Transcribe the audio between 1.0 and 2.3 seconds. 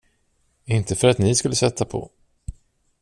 att ni skulle sätta på.